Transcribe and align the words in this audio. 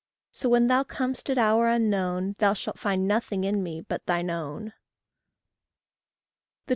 So 0.31 0.49
when 0.49 0.65
thou 0.65 0.81
com'st 0.83 1.29
at 1.29 1.37
hour 1.37 1.67
unknown, 1.67 2.33
Thou 2.39 2.55
shalt 2.55 2.79
find 2.79 3.07
nothing 3.07 3.43
in 3.43 3.61
me 3.61 3.81
but 3.81 4.07
thine 4.07 4.31
own. 4.31 4.69
21. 4.73 4.73